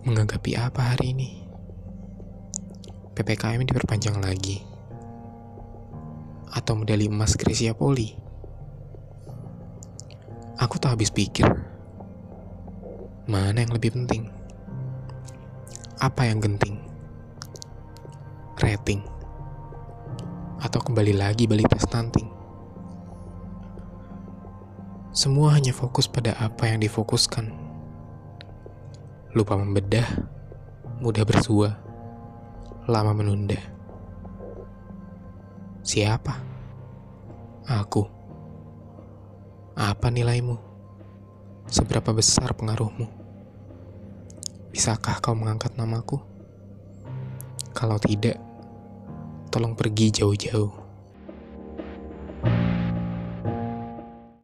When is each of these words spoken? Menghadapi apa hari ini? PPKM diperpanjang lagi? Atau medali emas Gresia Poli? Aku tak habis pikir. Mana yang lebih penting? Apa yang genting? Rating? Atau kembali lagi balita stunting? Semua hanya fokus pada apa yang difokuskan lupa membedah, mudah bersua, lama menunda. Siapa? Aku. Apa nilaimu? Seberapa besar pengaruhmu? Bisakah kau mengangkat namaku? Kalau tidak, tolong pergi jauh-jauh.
Menghadapi 0.00 0.56
apa 0.56 0.96
hari 0.96 1.12
ini? 1.12 1.44
PPKM 3.12 3.60
diperpanjang 3.68 4.16
lagi? 4.16 4.64
Atau 6.56 6.72
medali 6.72 7.04
emas 7.04 7.36
Gresia 7.36 7.76
Poli? 7.76 8.08
Aku 10.56 10.80
tak 10.80 10.96
habis 10.96 11.12
pikir. 11.12 11.44
Mana 13.28 13.60
yang 13.60 13.76
lebih 13.76 13.92
penting? 13.92 14.32
Apa 16.00 16.32
yang 16.32 16.40
genting? 16.40 16.80
Rating? 18.56 19.04
Atau 20.64 20.80
kembali 20.80 21.12
lagi 21.12 21.44
balita 21.44 21.76
stunting? 21.76 22.32
Semua 25.12 25.52
hanya 25.60 25.76
fokus 25.76 26.08
pada 26.08 26.32
apa 26.40 26.72
yang 26.72 26.80
difokuskan 26.80 27.69
lupa 29.30 29.54
membedah, 29.54 30.26
mudah 30.98 31.22
bersua, 31.22 31.78
lama 32.90 33.14
menunda. 33.14 33.62
Siapa? 35.86 36.34
Aku. 37.70 38.02
Apa 39.78 40.10
nilaimu? 40.10 40.58
Seberapa 41.70 42.10
besar 42.10 42.58
pengaruhmu? 42.58 43.06
Bisakah 44.74 45.22
kau 45.22 45.38
mengangkat 45.38 45.78
namaku? 45.78 46.18
Kalau 47.70 48.02
tidak, 48.02 48.42
tolong 49.54 49.78
pergi 49.78 50.10
jauh-jauh. 50.10 50.79